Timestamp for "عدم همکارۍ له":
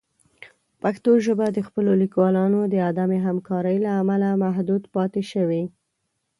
2.87-3.91